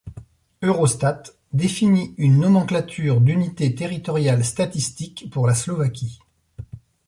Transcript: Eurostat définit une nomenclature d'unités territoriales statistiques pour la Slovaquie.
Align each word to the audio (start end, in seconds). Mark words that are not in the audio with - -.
Eurostat 0.63 1.21
définit 1.53 2.15
une 2.17 2.39
nomenclature 2.39 3.21
d'unités 3.21 3.75
territoriales 3.75 4.43
statistiques 4.43 5.29
pour 5.29 5.45
la 5.45 5.53
Slovaquie. 5.53 6.17